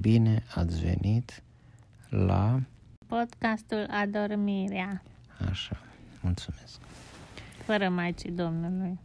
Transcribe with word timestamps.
Bine 0.00 0.42
ați 0.54 0.80
venit 0.80 1.42
la... 2.08 2.60
Podcastul 3.06 3.86
Adormirea, 3.90 5.02
Așa, 5.50 5.76
mulțumesc. 6.20 6.78
fără 7.64 7.88
Maicii 7.88 8.30
Domnului. 8.30 8.98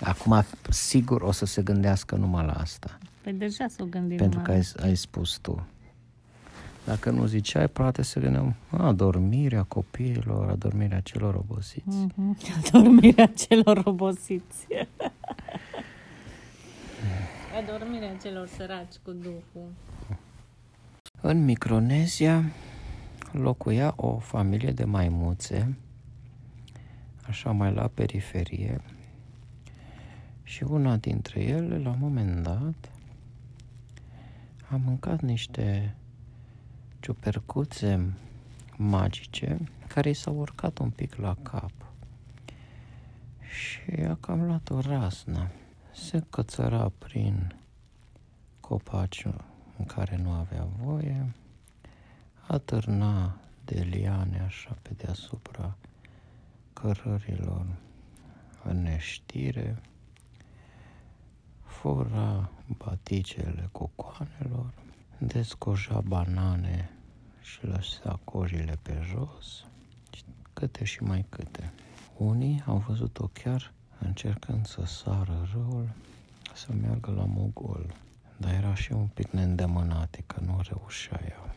Acum, 0.00 0.44
sigur, 0.68 1.22
o 1.22 1.30
să 1.30 1.44
se 1.44 1.62
gândească 1.62 2.16
numai 2.16 2.44
la 2.46 2.52
asta. 2.52 2.98
Păi 3.22 3.32
deja 3.32 3.66
s-o 3.68 3.84
gândim. 3.84 4.16
Pentru 4.16 4.40
că 4.40 4.50
mă. 4.50 4.56
ai, 4.56 4.88
ai 4.88 4.96
spus 4.96 5.38
tu. 5.38 5.66
Dacă 6.84 7.10
nu 7.10 7.26
ziceai, 7.26 7.68
poate 7.68 8.02
se 8.02 8.20
gândeam, 8.20 8.54
a, 8.70 8.92
dormirea 8.92 9.62
copiilor, 9.62 10.48
adormirea 10.48 11.00
celor 11.00 11.34
obosiți. 11.34 11.96
Mhm. 11.96 12.36
Adormirea 12.64 13.26
celor 13.26 13.82
obosiți. 13.84 14.66
Adormirea 17.60 18.16
celor 18.16 18.46
săraci 18.46 18.94
cu 19.02 19.10
Duhul. 19.10 19.72
În 21.20 21.44
Micronezia 21.44 22.44
locuia 23.32 23.92
o 23.96 24.18
familie 24.18 24.70
de 24.70 24.84
maimuțe, 24.84 25.76
așa 27.26 27.50
mai 27.50 27.72
la 27.72 27.88
periferie, 27.88 28.80
și 30.42 30.62
una 30.62 30.96
dintre 30.96 31.42
ele, 31.42 31.78
la 31.78 31.90
un 31.90 31.98
moment 31.98 32.42
dat, 32.42 32.92
a 34.70 34.76
mâncat 34.76 35.20
niște 35.20 35.94
ciupercuțe 37.00 38.12
magice 38.76 39.58
care 39.86 40.10
i 40.10 40.14
s-au 40.14 40.36
urcat 40.36 40.78
un 40.78 40.90
pic 40.90 41.14
la 41.14 41.36
cap. 41.42 41.72
Și 43.40 44.00
a 44.08 44.14
cam 44.20 44.44
luat 44.44 44.70
o 44.70 44.80
rasnă. 44.80 45.50
Se 45.92 46.22
cățăra 46.30 46.92
prin 46.98 47.54
copaciul 48.60 49.44
în 49.78 49.84
care 49.84 50.16
nu 50.16 50.30
avea 50.30 50.66
voie, 50.82 51.34
atârna 52.46 53.36
de 53.64 53.80
liane 53.80 54.40
așa 54.40 54.76
pe 54.82 54.90
deasupra 54.96 55.76
cărărilor 56.72 57.66
în 58.64 58.82
neștire, 58.82 59.82
fura 61.62 62.50
baticele 62.66 63.68
cocoanelor, 63.72 64.72
descoja 65.18 66.00
banane 66.00 66.90
și 67.40 67.66
lăsa 67.66 68.20
cojile 68.24 68.78
pe 68.82 69.00
jos, 69.12 69.64
și 70.12 70.24
câte 70.52 70.84
și 70.84 71.02
mai 71.02 71.26
câte. 71.28 71.72
Unii 72.16 72.62
au 72.66 72.76
văzut-o 72.76 73.30
chiar 73.32 73.72
încercând 74.00 74.66
să 74.66 74.84
sară 74.84 75.48
râul, 75.52 75.88
să 76.54 76.72
meargă 76.80 77.10
la 77.10 77.24
mogol, 77.24 77.94
dar 78.36 78.52
era 78.54 78.74
și 78.74 78.92
un 78.92 79.06
pic 79.06 79.30
neîndemânatică, 79.30 80.40
nu 80.44 80.60
reușea 80.68 81.20
ea. 81.28 81.54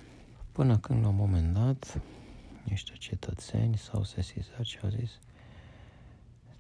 Până 0.52 0.78
când, 0.78 1.02
la 1.02 1.08
un 1.08 1.16
moment 1.16 1.54
dat, 1.54 2.02
niște 2.64 2.94
cetățeni 2.94 3.78
s-au 3.78 4.04
sesizat 4.04 4.64
și 4.64 4.80
au 4.84 4.90
zis 4.90 5.20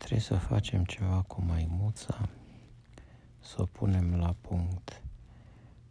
trebuie 0.03 0.19
să 0.19 0.35
facem 0.35 0.83
ceva 0.83 1.21
cu 1.27 1.41
maimuța, 1.41 2.29
să 3.39 3.61
o 3.61 3.65
punem 3.65 4.15
la 4.15 4.35
punct, 4.41 5.01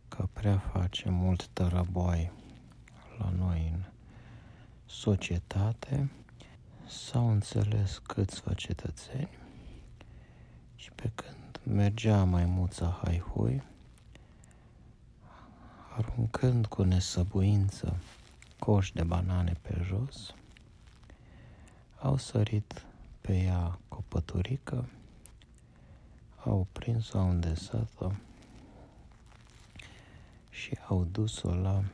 că 0.09 0.29
prea 0.33 0.59
face 0.59 1.11
mult 1.11 1.47
tărăboi 1.47 2.33
la 3.19 3.31
noi 3.31 3.71
în 3.75 3.83
societate. 4.87 6.11
S-au 6.87 7.31
înțeles 7.31 7.99
câțiva 7.99 8.55
cetățeni 8.55 9.29
și 9.31 9.42
pe 11.03 11.11
când 11.15 11.77
mergea 11.77 12.25
maimuța 12.25 13.01
haihui, 13.03 13.63
aruncând 15.97 16.67
cu 16.67 16.83
nesăbuință 16.83 17.97
coși 18.59 18.93
de 18.93 19.03
banane 19.03 19.57
pe 19.63 19.81
jos, 19.83 20.35
au 21.99 22.17
sărit 22.17 22.85
pe 23.21 23.37
ea 23.43 23.79
cu 23.89 23.97
o 23.99 24.03
păturică, 24.09 24.89
au 26.45 26.67
prins-o, 26.73 27.19
au 27.19 27.31
îndesat-o 27.31 28.11
și 30.51 30.79
au 30.89 31.05
dus-o 31.05 31.55
la 31.55 31.85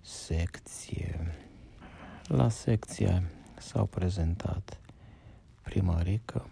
secție. 0.00 1.34
La 2.26 2.48
secție 2.48 3.30
s-au 3.58 3.86
prezentat 3.86 4.80
primărică, 5.62 6.46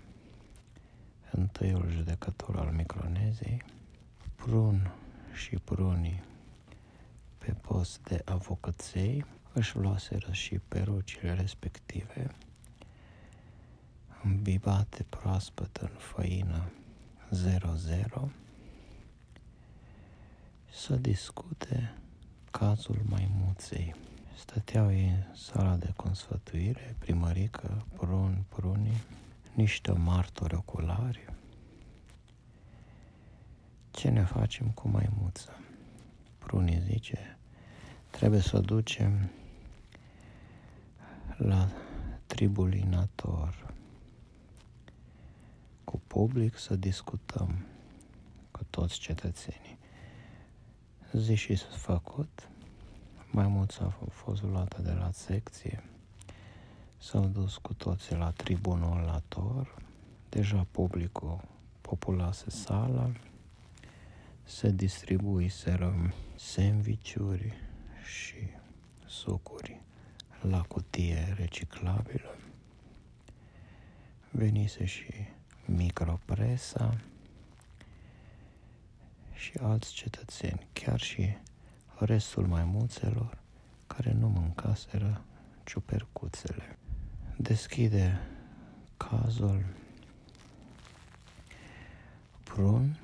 întâiul 1.31 1.91
judecător 1.91 2.57
al 2.57 2.73
Microneziei, 2.73 3.63
Prun 4.35 4.93
și 5.35 5.57
Prunii 5.57 6.23
pe 7.39 7.53
post 7.61 8.01
de 8.03 8.23
avocăței 8.25 9.25
își 9.53 9.77
luaseră 9.77 10.33
și 10.33 10.59
perucile 10.59 11.35
respective, 11.35 12.31
îmbibate 14.23 15.07
proaspăt 15.09 15.77
în 15.77 15.91
făină 15.99 16.71
00, 17.31 18.33
să 20.71 20.97
discute 20.97 21.93
cazul 22.51 23.01
maimuței. 23.05 23.95
Stăteau 24.37 24.93
ei 24.93 25.09
în 25.09 25.35
sala 25.35 25.77
de 25.77 25.93
consfătuire, 25.97 26.97
primărică, 26.99 27.87
prun, 27.97 28.45
prunii, 28.49 29.03
niște 29.55 29.93
martori 29.93 30.55
oculari. 30.55 31.35
Ce 33.91 34.09
ne 34.09 34.25
facem 34.25 34.71
cu 34.71 34.89
maimuța? 34.89 35.53
Prunii 36.39 36.81
zice, 36.81 37.39
trebuie 38.11 38.41
să 38.41 38.57
o 38.57 38.61
ducem 38.61 39.31
la 41.37 41.69
tribulinator 42.27 43.75
cu 45.85 46.01
public 46.07 46.59
să 46.59 46.77
discutăm 46.77 47.67
cu 48.51 48.65
toți 48.71 48.99
cetățenii. 48.99 49.79
Zi 51.13 51.35
și 51.35 51.57
făcut, 51.57 52.49
maimuța 53.31 53.85
a 53.85 54.05
fost 54.11 54.43
luată 54.43 54.83
de 54.83 54.93
la 54.93 55.11
secție, 55.13 55.83
s-au 56.99 57.27
dus 57.27 57.57
cu 57.57 57.75
toții 57.75 58.17
la 58.17 58.31
tribunul 58.31 59.01
lator, 59.01 59.75
deja 60.29 60.67
publicul 60.71 61.41
populase 61.81 62.51
sala, 62.51 63.13
se 64.43 64.71
distribuiseră 64.71 66.13
sandvișuri 66.37 67.53
și 68.05 68.37
sucuri 69.07 69.81
la 70.41 70.63
cutie 70.63 71.35
reciclabilă. 71.37 72.37
Venise 74.31 74.85
și 74.85 75.13
micropresa 75.65 77.01
și 79.35 79.53
alți 79.59 79.93
cetățeni, 79.93 80.67
chiar 80.73 81.01
și 81.01 81.37
restul 81.99 82.47
maimuțelor 82.47 83.39
care 83.87 84.13
nu 84.13 84.29
mâncaseră 84.29 85.25
ciupercuțele. 85.65 86.79
Deschide 87.41 88.21
cazul 88.97 89.65
prun 92.43 92.99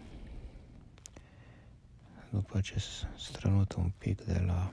după 2.31 2.61
ce 2.61 2.83
strănut 3.17 3.72
un 3.72 3.93
pic 3.99 4.25
de 4.25 4.39
la 4.39 4.72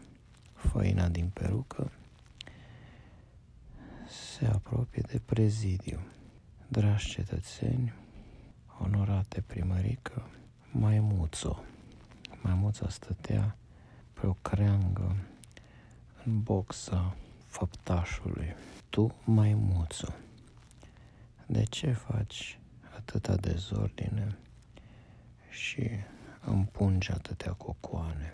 făina 0.54 1.08
din 1.08 1.30
perucă, 1.30 1.92
se 4.10 4.46
apropie 4.46 5.04
de 5.12 5.20
prezidiu. 5.26 6.00
Dragi 6.68 7.10
cetățeni, 7.10 7.94
onorate 8.80 9.42
primărică, 9.42 10.30
maimuțo. 10.72 11.64
Maimuța 12.42 12.90
stătea 12.90 13.58
pe 14.14 14.28
o 14.28 14.34
creangă 14.34 15.16
în 16.26 16.42
boxa 16.42 17.16
făptașului. 17.52 18.56
Tu, 18.90 19.16
maimuțo, 19.24 20.14
de 21.46 21.64
ce 21.64 21.92
faci 21.92 22.60
atâta 22.96 23.36
dezordine 23.36 24.38
și 25.50 25.90
împungi 26.46 27.12
atâtea 27.12 27.52
cocoane? 27.52 28.34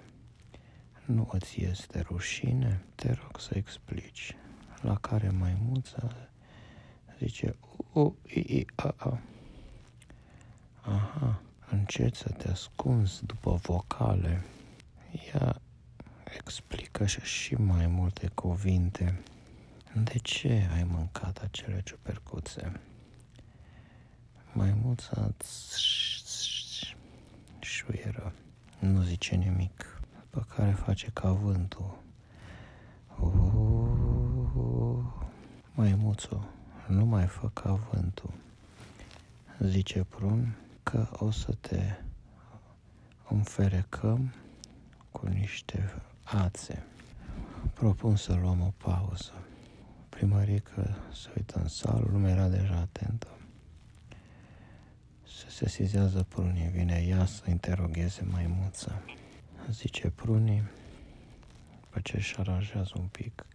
Nu 1.06 1.30
îți 1.32 1.62
este 1.62 2.00
rușine? 2.00 2.84
Te 2.96 3.12
rog 3.12 3.40
să 3.40 3.52
explici. 3.56 4.36
La 4.82 4.96
care 4.96 5.30
maimuța 5.30 6.16
zice 7.20 7.56
u, 7.94 8.16
i, 8.26 8.40
i, 8.40 8.66
a, 8.76 8.94
a. 8.98 9.20
Aha, 10.82 11.42
încet 11.72 12.16
să 12.16 12.30
te 12.30 12.50
ascunzi 12.50 13.26
după 13.26 13.54
vocale. 13.54 14.46
Ea 15.34 15.62
explică 16.38 17.06
și, 17.06 17.20
și 17.22 17.56
mai 17.56 17.88
multe 17.88 18.32
cuvinte. 18.34 19.22
De 20.04 20.18
ce 20.18 20.70
ai 20.74 20.84
mâncat 20.84 21.38
acele 21.38 21.82
ciupercuțe? 21.86 22.80
Maimuța 24.54 25.32
șuieră 27.60 28.34
nu 28.80 29.02
zice 29.02 29.36
nimic, 29.36 30.02
după 30.20 30.46
care 30.56 30.72
face 30.72 31.10
ca 31.14 31.32
vântul. 31.32 31.98
Uh, 33.20 33.30
maimuțul, 35.74 36.50
nu 36.88 37.06
mai 37.06 37.28
fă 37.28 37.50
ca 37.54 37.80
vântul, 37.92 38.34
zice 39.60 40.04
prun 40.04 40.58
că 40.84 41.08
o 41.12 41.32
să 41.32 41.54
te 41.54 41.96
înferecăm 43.30 44.34
cu 45.12 45.28
niște 45.28 45.94
ațe. 46.32 46.84
Propun 47.74 48.16
să 48.16 48.34
luăm 48.34 48.62
o 48.62 48.74
pauză. 48.78 49.32
Primărică 50.10 50.98
se 51.14 51.30
uită 51.36 51.60
în 51.60 51.68
sală, 51.68 52.08
lumea 52.12 52.32
era 52.32 52.48
deja 52.48 52.76
atentă. 52.76 53.28
Se 55.24 55.50
sesizează 55.50 56.26
prunii, 56.30 56.68
vine 56.68 57.06
ea 57.08 57.26
să 57.26 57.50
interogeze 57.50 58.28
maimuța. 58.32 59.02
Zice 59.72 60.10
prunii, 60.10 60.64
după 61.82 62.00
ce 62.00 62.16
își 62.16 62.40
aranjează 62.40 62.92
un 62.98 63.08
pic 63.08 63.46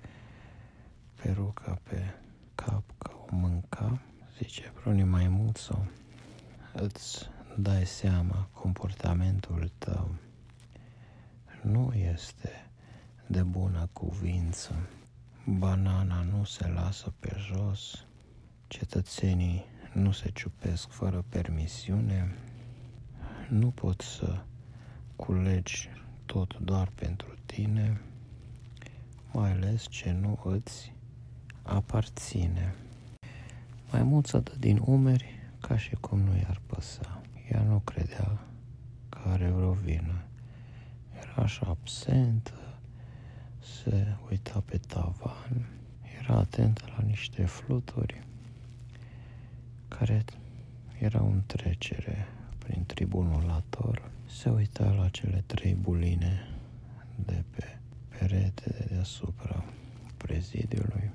peruca 1.22 1.78
pe 1.82 2.14
cap 2.54 2.82
ca 2.98 3.24
o 3.30 3.36
mânca, 3.36 4.00
zice 4.38 4.72
prunii 4.80 5.04
maimuță, 5.04 5.90
îți 6.72 7.30
dai 7.56 7.86
seama 7.86 8.48
comportamentul 8.52 9.70
tău 9.78 10.14
nu 11.62 11.92
este 11.94 12.70
de 13.26 13.42
bună 13.42 13.88
cuvință. 13.92 14.88
Banana 15.46 16.22
nu 16.22 16.44
se 16.44 16.68
lasă 16.68 17.12
pe 17.18 17.36
jos, 17.38 18.06
cetățenii 18.66 19.64
nu 19.92 20.12
se 20.12 20.30
ciupesc 20.30 20.88
fără 20.88 21.24
permisiune, 21.28 22.34
nu 23.48 23.70
poți 23.70 24.06
să 24.06 24.42
culegi 25.16 25.88
tot 26.26 26.58
doar 26.58 26.88
pentru 26.94 27.34
tine, 27.46 28.00
mai 29.32 29.50
ales 29.50 29.86
ce 29.88 30.12
nu 30.12 30.40
îți 30.44 30.92
aparține. 31.62 32.74
Mai 33.90 34.02
mulță 34.02 34.38
dă 34.38 34.52
din 34.58 34.82
umeri 34.84 35.40
ca 35.60 35.76
și 35.76 35.94
cum 35.94 36.18
nu 36.18 36.36
i-ar 36.36 36.60
păsa. 36.66 37.22
Ea 37.50 37.62
nu 37.62 37.78
credea 37.78 38.38
că 39.08 39.18
are 39.24 39.50
vreo 39.50 39.72
vină. 39.72 40.22
Era 41.32 41.42
așa 41.42 41.66
absentă, 41.66 42.78
se 43.58 44.16
uita 44.30 44.62
pe 44.66 44.76
tavan, 44.76 45.68
era 46.20 46.34
atentă 46.34 46.82
la 46.96 47.04
niște 47.06 47.44
fluturi 47.44 48.22
care 49.88 50.24
erau 50.98 51.30
în 51.30 51.42
trecere 51.46 52.26
prin 52.58 52.84
tribunul 52.86 53.42
lator. 53.46 54.10
Se 54.26 54.48
uita 54.50 54.90
la 54.90 55.08
cele 55.08 55.42
trei 55.46 55.74
buline 55.74 56.48
de 57.24 57.44
pe 57.50 57.78
perete 58.18 58.70
de 58.78 58.86
deasupra 58.90 59.64
prezidiului. 60.16 61.10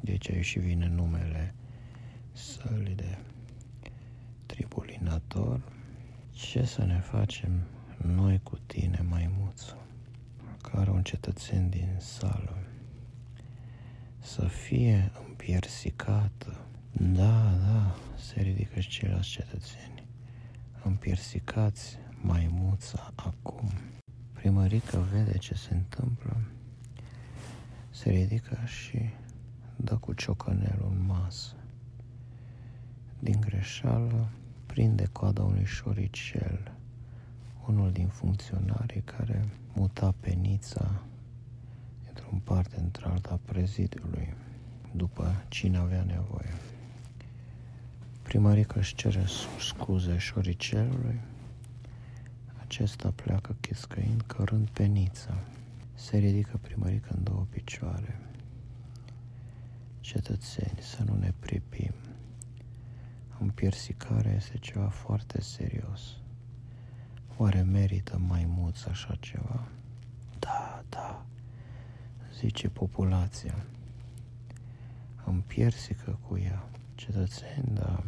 Deci 0.00 0.30
aici 0.30 0.58
vine 0.58 0.88
numele 0.88 1.54
sălii 2.32 2.94
de 2.94 3.18
tribulinator. 4.46 5.60
Ce 6.30 6.64
să 6.64 6.84
ne 6.84 6.98
facem 6.98 7.60
noi 8.02 8.40
cu 8.42 8.58
tine, 8.66 9.04
maimuță? 9.08 9.80
care 10.62 10.90
un 10.90 11.02
cetățen 11.02 11.68
din 11.68 11.96
sală 11.98 12.56
să 14.18 14.44
fie 14.44 15.12
împiersicată. 15.28 16.64
Da, 16.92 17.54
da, 17.66 17.96
se 18.16 18.40
ridică 18.40 18.80
și 18.80 18.88
ceilalți 18.88 19.28
cetățeni. 19.28 20.06
Împiersicați 20.84 21.98
maimuța 22.22 23.12
acum. 23.14 23.70
Primărică 24.32 25.06
vede 25.12 25.38
ce 25.38 25.54
se 25.54 25.74
întâmplă, 25.74 26.40
se 27.90 28.10
ridică 28.10 28.58
și 28.64 28.98
dă 29.76 29.96
cu 29.96 30.12
ciocănelul 30.12 30.88
în 30.90 31.06
masă. 31.06 31.54
Din 33.18 33.40
greșeală 33.40 34.28
prinde 34.66 35.08
coada 35.12 35.42
unui 35.42 35.64
șoricel, 35.64 36.72
unul 37.66 37.92
din 37.92 38.06
funcționarii 38.08 39.02
care 39.02 39.48
muta 39.72 40.14
penița 40.20 41.02
într-un 42.08 42.38
parte 42.38 42.80
într-alta 42.80 43.40
prezidiului 43.44 44.34
după 44.92 45.44
cine 45.48 45.76
avea 45.76 46.02
nevoie. 46.02 46.52
Primărică 48.22 48.78
își 48.78 48.94
cere 48.94 49.24
scuze 49.58 50.16
șoricelului, 50.18 51.20
acesta 52.60 53.12
pleacă 53.14 53.56
chiscăind 53.60 54.22
cărând 54.22 54.68
penița. 54.68 55.34
Se 55.94 56.16
ridică 56.16 56.56
primărică 56.56 57.14
în 57.16 57.22
două 57.22 57.46
picioare. 57.50 58.20
Cetățeni, 60.00 60.78
să 60.80 61.02
nu 61.04 61.16
ne 61.16 61.32
pripim. 61.38 61.94
Împiersicarea 63.38 64.32
este 64.34 64.58
ceva 64.58 64.88
foarte 64.88 65.40
serios. 65.40 66.19
Oare 67.40 67.62
merită 67.62 68.18
maimuț 68.18 68.84
așa 68.84 69.16
ceva? 69.20 69.68
Da, 70.38 70.82
da, 70.88 71.24
zice 72.38 72.68
populația. 72.68 73.64
Îmi 75.24 75.42
piersică 75.46 76.18
cu 76.28 76.38
ea. 76.38 76.68
Cetățeni, 76.94 77.68
da, 77.72 78.02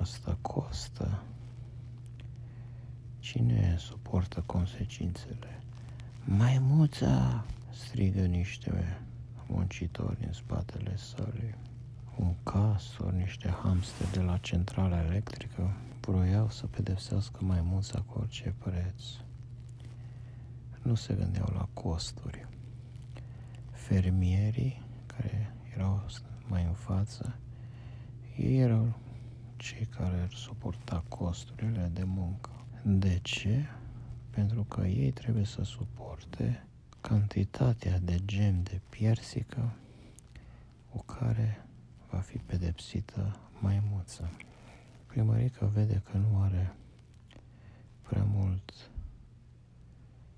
asta 0.00 0.38
costă. 0.40 1.22
Cine 3.18 3.76
suportă 3.78 4.42
consecințele? 4.46 5.60
Maimuța! 6.24 7.44
strigă 7.70 8.20
niște 8.20 8.98
muncitori 9.46 10.24
în 10.26 10.32
spatele 10.32 10.96
sălii. 10.96 11.54
Un 12.16 12.34
castor, 12.42 13.12
niște 13.12 13.54
hamster 13.62 14.06
de 14.12 14.20
la 14.20 14.36
centrala 14.36 15.04
electrică 15.04 15.74
vroiau 16.06 16.50
să 16.50 16.66
pedepsească 16.66 17.44
maimuța 17.44 18.00
cu 18.00 18.18
orice 18.18 18.54
preț. 18.58 19.02
Nu 20.82 20.94
se 20.94 21.14
gândeau 21.14 21.48
la 21.54 21.68
costuri. 21.72 22.46
Fermierii 23.70 24.82
care 25.06 25.54
erau 25.74 26.06
mai 26.48 26.64
în 26.64 26.72
față, 26.72 27.38
ei 28.36 28.58
erau 28.58 28.94
cei 29.56 29.86
care 29.86 30.20
ar 30.20 30.32
suporta 30.32 31.04
costurile 31.08 31.90
de 31.92 32.04
muncă. 32.04 32.50
De 32.82 33.18
ce? 33.22 33.64
Pentru 34.30 34.64
că 34.64 34.86
ei 34.86 35.10
trebuie 35.10 35.44
să 35.44 35.62
suporte 35.62 36.66
cantitatea 37.00 37.98
de 37.98 38.20
gem 38.24 38.62
de 38.62 38.80
piersică 38.88 39.72
cu 40.90 41.02
care 41.02 41.66
va 42.10 42.18
fi 42.18 42.38
pedepsită 42.38 43.40
maimuța. 43.60 44.30
Primărica 45.16 45.66
vede 45.66 46.02
că 46.10 46.16
nu 46.16 46.40
are 46.40 46.74
prea 48.02 48.24
mult 48.24 48.90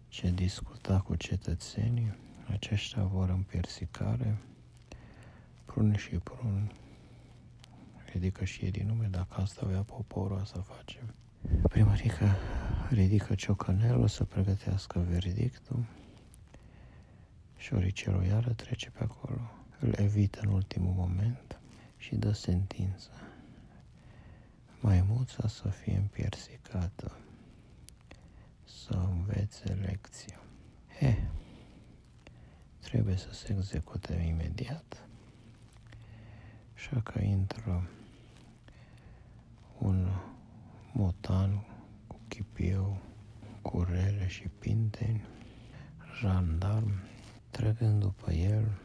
ce 0.08 0.30
discuta 0.30 1.00
cu 1.00 1.14
cetățenii, 1.14 2.14
aceștia 2.48 3.02
vor 3.02 3.28
în 3.28 3.42
persicare, 3.42 4.38
prun 5.64 5.96
și 5.96 6.16
prun, 6.16 6.72
ridică 8.12 8.44
și 8.44 8.64
ei 8.64 8.70
din 8.70 8.86
nume, 8.86 9.06
dacă 9.06 9.40
asta 9.40 9.60
avea 9.64 9.82
poporul, 9.82 10.44
să 10.44 10.58
facem. 10.58 11.14
Primărica 11.62 12.36
ridică 12.90 13.34
ciocănelul 13.34 14.08
să 14.08 14.24
pregătească 14.24 14.98
verdictul 14.98 15.84
și 17.56 17.66
șoricelul 17.66 18.24
iară 18.24 18.52
trece 18.52 18.90
pe 18.90 19.02
acolo. 19.02 19.40
Îl 19.80 19.94
evită 19.96 20.40
în 20.42 20.52
ultimul 20.52 20.92
moment 20.96 21.60
și 21.96 22.14
dă 22.14 22.32
sentință 22.32 23.10
maimuța 24.80 25.48
să 25.48 25.68
fie 25.68 25.96
împiersicată, 25.96 27.16
să 28.64 28.92
învețe 28.92 29.72
lecția. 29.72 30.40
He, 30.98 31.28
trebuie 32.80 33.16
să 33.16 33.32
se 33.32 33.52
execute 33.52 34.12
imediat. 34.14 35.08
Așa 36.74 37.00
că 37.00 37.20
intră 37.20 37.88
un 39.78 40.08
motan 40.92 41.64
cu 42.06 42.20
chipiu, 42.28 43.00
cu 43.62 43.82
rele 43.82 44.26
și 44.28 44.48
pinteni, 44.58 45.26
jandarm, 46.20 46.92
trăgând 47.50 48.00
după 48.00 48.32
el 48.32 48.78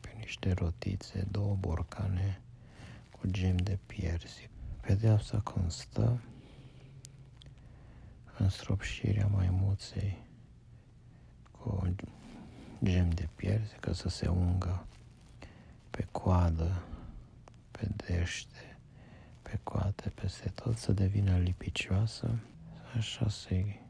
pe 0.00 0.14
niște 0.18 0.52
rotițe, 0.52 1.26
două 1.30 1.54
borcane 1.54 2.40
cu 3.10 3.26
gem 3.26 3.56
de 3.56 3.78
piersic. 3.86 4.50
Pedeapsa 4.88 5.38
constă 5.38 6.20
în 8.38 8.48
stropșirea 8.48 9.26
maimuței 9.26 10.18
cu 11.50 11.94
gem 12.84 13.10
de 13.10 13.28
pierze 13.34 13.76
ca 13.80 13.92
să 13.92 14.08
se 14.08 14.28
ungă 14.28 14.86
pe 15.90 16.06
coadă, 16.10 16.82
pe 17.70 17.88
dește, 17.96 18.78
pe 19.42 19.58
coate, 19.62 20.08
peste 20.08 20.48
tot, 20.48 20.76
să 20.76 20.92
devină 20.92 21.38
lipicioasă, 21.38 22.38
să 22.92 22.98
așa 22.98 23.28
să-i 23.28 23.80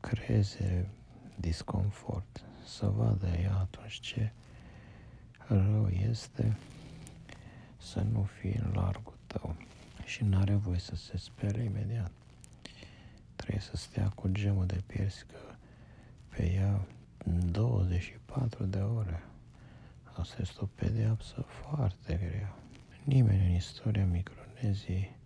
creeze 0.00 0.88
disconfort, 1.36 2.44
să 2.64 2.86
vadă 2.86 3.26
ea 3.26 3.56
atunci 3.56 4.00
ce 4.00 4.32
rău 5.46 5.88
este 5.88 6.56
să 7.76 8.00
nu 8.00 8.22
fie 8.22 8.62
în 8.64 8.72
largul 8.74 9.16
tău 9.26 9.56
și 10.08 10.24
nu 10.24 10.38
are 10.38 10.54
voie 10.54 10.78
să 10.78 10.96
se 10.96 11.16
spere 11.16 11.62
imediat. 11.62 12.10
Trebuie 13.36 13.60
să 13.60 13.76
stea 13.76 14.08
cu 14.08 14.28
gemul 14.28 14.66
de 14.66 14.82
piersică 14.86 15.58
pe 16.28 16.52
ea 16.52 16.86
24 17.50 18.64
de 18.64 18.78
ore. 18.78 19.22
Asta 20.16 20.36
este 20.40 20.58
o 20.60 20.66
pedeapsă 20.74 21.40
foarte 21.40 22.14
grea. 22.14 22.54
Nimeni 23.04 23.46
în 23.46 23.52
istoria 23.54 24.06
Microneziei 24.06 25.16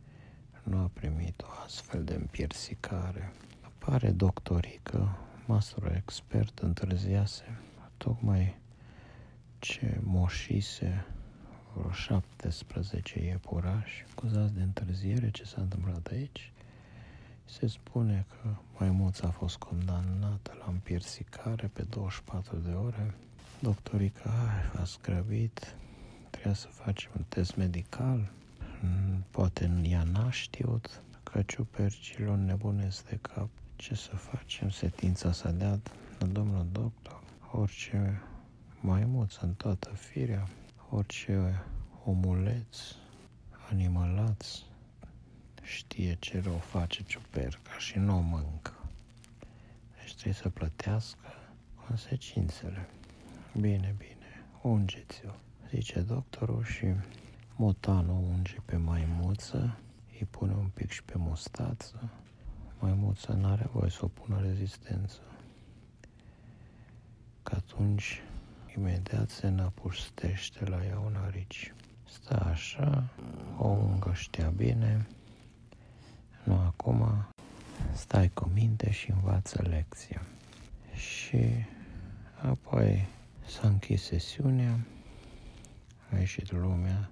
nu 0.63 0.79
a 0.79 0.91
primit 0.93 1.43
o 1.43 1.47
astfel 1.65 2.05
de 2.05 2.15
împiersicare. 2.15 3.33
Pare 3.79 4.11
doctorii 4.11 4.81
că 4.83 5.09
masterul 5.47 5.93
expert 5.97 6.59
întârziase 6.59 7.59
tocmai 7.97 8.59
ce 9.59 10.01
moșise 10.03 11.07
vreo 11.75 11.93
17 11.93 13.25
iepurași 13.25 14.05
acuzați 14.11 14.55
de 14.55 14.63
întârziere. 14.63 15.31
Ce 15.31 15.45
s-a 15.45 15.61
întâmplat 15.61 16.07
aici? 16.07 16.53
Se 17.45 17.67
spune 17.67 18.27
că 18.29 18.49
maimuța 18.79 19.27
a 19.27 19.31
fost 19.31 19.57
condamnată 19.57 20.57
la 20.59 20.67
împiersicare 20.69 21.71
pe 21.73 21.83
24 21.83 22.57
de 22.57 22.71
ore. 22.71 23.15
Doctorii 23.61 24.11
că 24.11 24.29
a 24.79 24.85
grăbit, 25.03 25.75
trebuia 26.31 26.55
să 26.55 26.67
facem 26.67 27.11
un 27.17 27.25
test 27.29 27.57
medical, 27.57 28.31
poate 29.31 29.81
ea 29.83 30.03
n-a 30.03 30.31
știut 30.31 31.03
că 31.23 31.43
ciupercilor 31.43 32.37
nebunesc 32.37 33.09
de 33.09 33.19
cap. 33.21 33.49
Ce 33.77 33.95
să 33.95 34.17
facem? 34.17 34.71
Setința 34.71 35.33
s-a 35.33 35.51
dat, 35.51 35.93
domnul 36.33 36.67
doctor, 36.73 37.23
orice 37.53 38.23
maimuță 38.81 39.39
în 39.43 39.53
toată 39.55 39.91
firea, 39.91 40.49
orice 40.95 41.65
omuleț, 42.05 42.79
animalaț, 43.71 44.47
știe 45.63 46.17
ce 46.21 46.41
rău 46.41 46.57
face 46.57 47.03
ciuperca 47.03 47.79
și 47.79 47.99
nu 47.99 48.17
o 48.17 48.21
mâncă. 48.21 48.75
Deci 49.99 50.13
trebuie 50.13 50.35
să 50.35 50.49
plătească 50.49 51.33
consecințele. 51.87 52.89
Bine, 53.61 53.95
bine, 53.99 54.45
ungeți-o, 54.63 55.31
zice 55.71 56.01
doctorul 56.01 56.65
și 56.65 56.87
motanul 57.57 58.25
unge 58.33 58.57
pe 58.65 58.77
maimuță, 58.77 59.79
îi 60.19 60.27
pune 60.31 60.53
un 60.53 60.69
pic 60.75 60.91
și 60.91 61.03
pe 61.03 61.15
mustață. 61.17 62.11
Maimuța 62.79 63.35
nu 63.35 63.47
are 63.47 63.69
voie 63.73 63.91
să 63.91 64.05
o 64.05 64.09
pună 64.09 64.41
rezistență. 64.41 65.21
Că 67.43 67.55
atunci 67.55 68.23
imediat 68.77 69.31
se 69.31 69.49
napustește 69.49 70.65
la 70.65 70.87
ea 70.87 70.99
un 70.99 71.15
arici. 71.15 71.75
Stă 72.09 72.45
așa, 72.45 73.09
o 73.59 73.69
îngăștea 73.69 74.49
bine, 74.49 75.07
nu 76.45 76.55
acum, 76.55 77.27
stai 77.93 78.29
cu 78.29 78.51
minte 78.55 78.91
și 78.91 79.11
învață 79.11 79.63
lecția. 79.63 80.23
Și 80.95 81.39
apoi 82.43 83.09
s-a 83.47 83.69
închis 83.69 84.03
sesiunea, 84.03 84.87
a 86.13 86.19
ieșit 86.19 86.53
lumea 86.53 87.11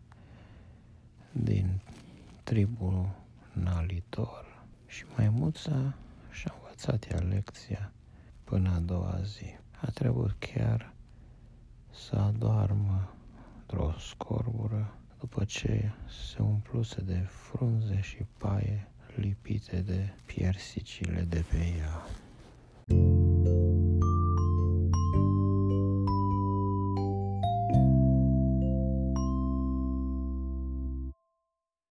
din 1.33 1.81
tribunalitor 2.43 4.63
și 4.87 5.05
maimuța 5.17 5.95
și-a 6.31 6.55
învățat 6.61 7.11
ea 7.11 7.19
lecția 7.19 7.93
până 8.45 8.71
a 8.71 8.79
doua 8.79 9.21
zi. 9.23 9.59
A 9.81 9.91
trebuit 9.91 10.35
chiar 10.39 10.93
să 11.91 12.17
adoarmă 12.17 13.15
într-o 13.61 13.95
scorbură 13.99 14.95
după 15.19 15.45
ce 15.45 15.93
se 16.33 16.43
umpluse 16.43 17.01
de 17.01 17.27
frunze 17.29 18.01
și 18.01 18.25
paie 18.39 18.89
lipite 19.15 19.77
de 19.87 20.09
piersicile 20.25 21.27
de 21.29 21.45
pe 21.51 21.75
ea. 21.79 22.07
thank 22.87 23.01
you 23.01 23.40